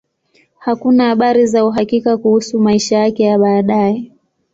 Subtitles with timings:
[0.59, 4.11] Hakuna habari za uhakika kuhusu maisha yake ya baadaye.